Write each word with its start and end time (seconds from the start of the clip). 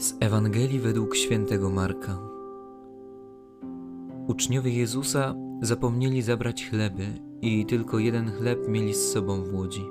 Z 0.00 0.14
Ewangelii 0.20 0.80
według 0.80 1.16
świętego 1.16 1.70
Marka. 1.70 2.18
Uczniowie 4.28 4.72
Jezusa 4.72 5.34
zapomnieli 5.62 6.22
zabrać 6.22 6.66
chleby 6.70 7.06
i 7.42 7.66
tylko 7.66 7.98
jeden 7.98 8.32
chleb 8.32 8.68
mieli 8.68 8.94
z 8.94 9.12
sobą 9.12 9.42
w 9.42 9.54
łodzi. 9.54 9.84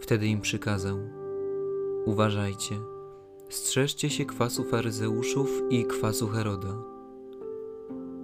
Wtedy 0.00 0.26
im 0.26 0.40
przykazał: 0.40 0.98
Uważajcie, 2.06 2.74
strzeżcie 3.48 4.10
się 4.10 4.24
kwasu 4.24 4.64
faryzeuszów 4.64 5.62
i 5.70 5.84
kwasu 5.84 6.28
Heroda. 6.28 6.74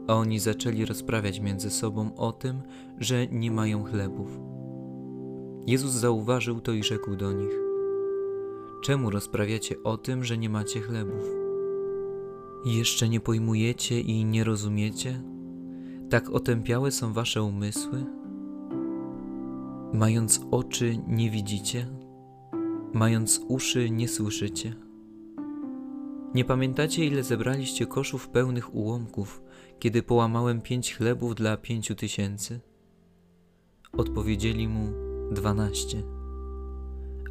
A 0.08 0.14
oni 0.14 0.38
zaczęli 0.38 0.84
rozprawiać 0.84 1.40
między 1.40 1.70
sobą 1.70 2.16
o 2.16 2.32
tym, 2.32 2.62
że 2.98 3.26
nie 3.26 3.50
mają 3.50 3.84
chlebów. 3.84 4.38
Jezus 5.66 5.92
zauważył 5.92 6.60
to 6.60 6.72
i 6.72 6.82
rzekł 6.82 7.16
do 7.16 7.32
nich: 7.32 7.69
Czemu 8.80 9.10
rozprawiacie 9.10 9.82
o 9.82 9.96
tym, 9.96 10.24
że 10.24 10.38
nie 10.38 10.50
macie 10.50 10.80
chlebów? 10.80 11.24
Jeszcze 12.64 13.08
nie 13.08 13.20
pojmujecie 13.20 14.00
i 14.00 14.24
nie 14.24 14.44
rozumiecie? 14.44 15.22
Tak 16.10 16.30
otępiałe 16.30 16.90
są 16.90 17.12
wasze 17.12 17.42
umysły? 17.42 18.04
Mając 19.92 20.40
oczy, 20.50 20.98
nie 21.08 21.30
widzicie? 21.30 21.86
Mając 22.92 23.40
uszy, 23.48 23.90
nie 23.90 24.08
słyszycie? 24.08 24.74
Nie 26.34 26.44
pamiętacie, 26.44 27.04
ile 27.04 27.22
zebraliście 27.22 27.86
koszów 27.86 28.28
pełnych 28.28 28.74
ułomków, 28.74 29.42
kiedy 29.78 30.02
połamałem 30.02 30.60
pięć 30.60 30.94
chlebów 30.94 31.34
dla 31.34 31.56
pięciu 31.56 31.94
tysięcy? 31.94 32.60
Odpowiedzieli 33.92 34.68
mu 34.68 34.92
dwanaście. 35.32 36.19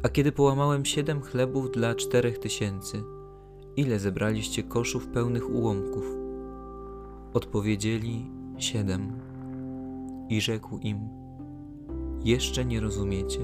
A 0.02 0.08
kiedy 0.08 0.32
połamałem 0.32 0.84
siedem 0.84 1.22
chlebów 1.22 1.70
dla 1.70 1.94
czterech 1.94 2.38
tysięcy, 2.38 3.02
ile 3.76 3.98
zebraliście 3.98 4.62
koszów 4.62 5.06
pełnych 5.06 5.50
ułomków? 5.50 6.04
Odpowiedzieli 7.34 8.30
siedem. 8.58 9.12
I 10.28 10.40
rzekł 10.40 10.78
im: 10.78 11.08
Jeszcze 12.24 12.64
nie 12.64 12.80
rozumiecie? 12.80 13.40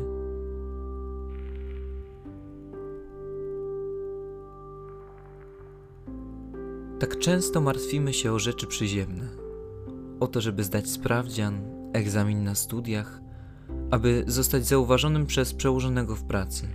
Tak 6.98 7.18
często 7.18 7.60
martwimy 7.60 8.12
się 8.12 8.32
o 8.32 8.38
rzeczy 8.38 8.66
przyziemne, 8.66 9.28
o 10.20 10.26
to, 10.26 10.40
żeby 10.40 10.64
zdać 10.64 10.90
sprawdzian, 10.90 11.60
egzamin 11.92 12.44
na 12.44 12.54
studiach, 12.54 13.25
aby 13.90 14.24
zostać 14.26 14.66
zauważonym 14.66 15.26
przez 15.26 15.54
przełożonego 15.54 16.16
w 16.16 16.24
pracy. 16.24 16.68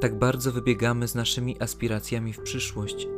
Tak 0.00 0.18
bardzo 0.18 0.52
wybiegamy 0.52 1.08
z 1.08 1.14
naszymi 1.14 1.62
aspiracjami 1.62 2.32
w 2.32 2.40
przyszłość, 2.40 3.08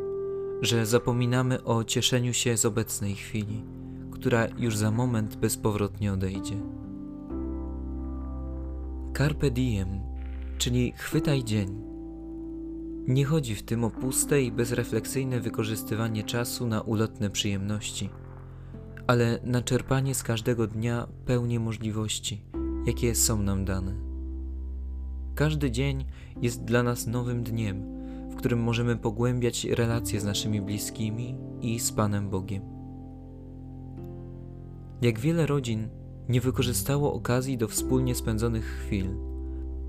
że 0.62 0.86
zapominamy 0.86 1.64
o 1.64 1.84
cieszeniu 1.84 2.32
się 2.32 2.56
z 2.56 2.64
obecnej 2.64 3.14
chwili, 3.14 3.64
która 4.10 4.46
już 4.58 4.76
za 4.76 4.90
moment 4.90 5.36
bezpowrotnie 5.36 6.12
odejdzie. 6.12 6.56
Carpe 9.16 9.50
diem, 9.50 10.00
czyli 10.58 10.92
chwytaj 10.96 11.44
dzień. 11.44 11.84
Nie 13.08 13.24
chodzi 13.24 13.54
w 13.54 13.62
tym 13.62 13.84
o 13.84 13.90
puste 13.90 14.42
i 14.42 14.52
bezrefleksyjne 14.52 15.40
wykorzystywanie 15.40 16.22
czasu 16.22 16.66
na 16.66 16.80
ulotne 16.80 17.30
przyjemności– 17.30 18.10
ale 19.06 19.40
na 19.44 19.62
czerpanie 19.62 20.14
z 20.14 20.22
każdego 20.22 20.66
dnia 20.66 21.08
pełni 21.26 21.58
możliwości, 21.58 22.42
jakie 22.86 23.14
są 23.14 23.42
nam 23.42 23.64
dane. 23.64 23.94
Każdy 25.34 25.70
dzień 25.70 26.04
jest 26.42 26.64
dla 26.64 26.82
nas 26.82 27.06
nowym 27.06 27.42
dniem, 27.42 27.82
w 28.30 28.36
którym 28.36 28.62
możemy 28.62 28.96
pogłębiać 28.96 29.64
relacje 29.64 30.20
z 30.20 30.24
naszymi 30.24 30.60
bliskimi 30.60 31.36
i 31.60 31.80
z 31.80 31.92
Panem 31.92 32.30
Bogiem. 32.30 32.62
Jak 35.02 35.18
wiele 35.18 35.46
rodzin 35.46 35.88
nie 36.28 36.40
wykorzystało 36.40 37.12
okazji 37.12 37.58
do 37.58 37.68
wspólnie 37.68 38.14
spędzonych 38.14 38.64
chwil, 38.64 39.06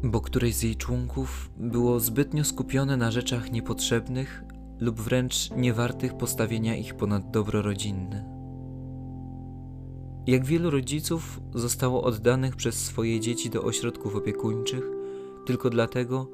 bo 0.04 0.22
któreś 0.22 0.56
z 0.56 0.64
jej 0.64 0.76
członków 0.76 1.52
było 1.58 2.00
zbytnio 2.00 2.44
skupione 2.44 2.98
na 2.98 3.12
rzeczach 3.12 3.52
niepotrzebnych 3.52 4.44
lub 4.80 5.02
wręcz 5.02 5.52
niewartych 5.52 6.18
postawienia 6.18 6.76
ich 6.76 6.96
ponad 6.96 7.32
dobro 7.32 7.62
rodzinne. 7.62 8.35
Jak 10.28 10.46
wielu 10.46 10.70
rodziców 10.70 11.40
zostało 11.54 12.04
oddanych 12.04 12.56
przez 12.56 12.76
swoje 12.86 13.20
dzieci 13.20 13.50
do 13.50 13.64
ośrodków 13.64 14.16
opiekuńczych 14.16 14.90
tylko 15.46 15.70
dlatego, 15.70 16.28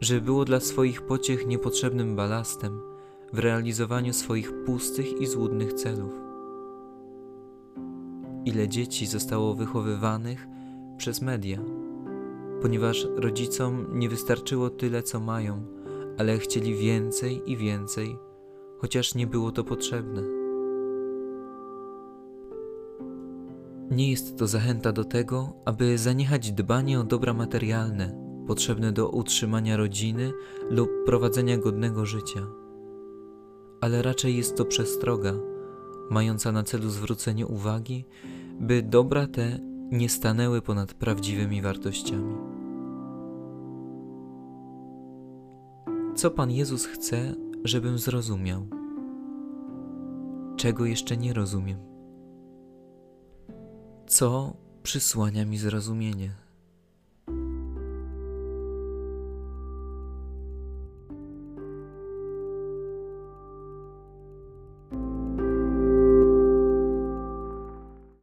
że 0.00 0.20
było 0.20 0.44
dla 0.44 0.60
swoich 0.60 1.02
pociech 1.02 1.46
niepotrzebnym 1.46 2.16
balastem 2.16 2.80
w 3.32 3.38
realizowaniu 3.38 4.12
swoich 4.12 4.64
pustych 4.64 5.20
i 5.20 5.26
złudnych 5.26 5.72
celów. 5.72 6.12
Ile 8.44 8.68
dzieci 8.68 9.06
zostało 9.06 9.54
wychowywanych 9.54 10.46
przez 10.96 11.22
media, 11.22 11.60
ponieważ 12.62 13.06
rodzicom 13.16 13.98
nie 13.98 14.08
wystarczyło 14.08 14.70
tyle, 14.70 15.02
co 15.02 15.20
mają, 15.20 15.62
ale 16.18 16.38
chcieli 16.38 16.74
więcej 16.74 17.50
i 17.50 17.56
więcej, 17.56 18.16
chociaż 18.78 19.14
nie 19.14 19.26
było 19.26 19.52
to 19.52 19.64
potrzebne. 19.64 20.35
Nie 23.90 24.10
jest 24.10 24.38
to 24.38 24.46
zachęta 24.46 24.92
do 24.92 25.04
tego, 25.04 25.52
aby 25.64 25.98
zaniechać 25.98 26.52
dbanie 26.52 27.00
o 27.00 27.04
dobra 27.04 27.34
materialne, 27.34 28.16
potrzebne 28.46 28.92
do 28.92 29.08
utrzymania 29.08 29.76
rodziny 29.76 30.32
lub 30.70 30.90
prowadzenia 31.06 31.58
godnego 31.58 32.06
życia. 32.06 32.46
Ale 33.80 34.02
raczej 34.02 34.36
jest 34.36 34.56
to 34.56 34.64
przestroga, 34.64 35.32
mająca 36.10 36.52
na 36.52 36.62
celu 36.62 36.90
zwrócenie 36.90 37.46
uwagi, 37.46 38.04
by 38.60 38.82
dobra 38.82 39.26
te 39.26 39.58
nie 39.90 40.08
stanęły 40.08 40.62
ponad 40.62 40.94
prawdziwymi 40.94 41.62
wartościami. 41.62 42.34
Co 46.14 46.30
Pan 46.30 46.50
Jezus 46.50 46.86
chce, 46.86 47.34
żebym 47.64 47.98
zrozumiał? 47.98 48.66
Czego 50.56 50.86
jeszcze 50.86 51.16
nie 51.16 51.32
rozumiem? 51.32 51.95
Co 54.06 54.56
przysłania 54.82 55.44
mi 55.44 55.58
zrozumienie. 55.58 56.45